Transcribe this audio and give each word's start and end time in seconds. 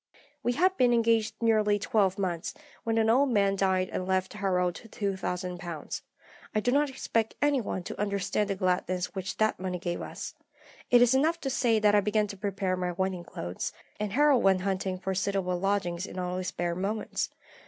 "We 0.41 0.53
had 0.53 0.75
been 0.77 0.93
engaged 0.93 1.35
nearly 1.41 1.77
twelve 1.77 2.17
months, 2.17 2.55
when 2.83 2.97
an 2.97 3.07
old 3.07 3.29
man 3.29 3.55
died 3.55 3.89
and 3.93 4.07
left 4.07 4.33
Harold 4.33 4.73
£2000. 4.73 6.01
I 6.55 6.59
do 6.59 6.71
not 6.71 6.89
expect 6.89 7.35
any 7.39 7.61
one 7.61 7.83
to 7.83 8.01
understand 8.01 8.49
the 8.49 8.55
gladness 8.55 9.13
which 9.13 9.37
that 9.37 9.59
money 9.59 9.77
gave 9.77 10.01
us. 10.01 10.33
It 10.89 11.03
is 11.03 11.13
enough 11.13 11.39
to 11.41 11.51
say 11.51 11.77
that 11.77 11.93
I 11.93 12.01
began 12.01 12.25
to 12.25 12.35
prepare 12.35 12.75
my 12.75 12.93
wedding 12.93 13.23
clothes, 13.23 13.73
and 13.99 14.13
Harold 14.13 14.41
went 14.41 14.61
hunting 14.61 14.97
for 14.97 15.13
suitable 15.13 15.59
lodgings 15.59 16.07
in 16.07 16.17
all 16.17 16.37
his 16.37 16.47
spare 16.47 16.73
moments. 16.73 17.29